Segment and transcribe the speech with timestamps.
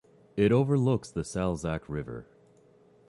[0.35, 2.25] It overlooks the Salzach river.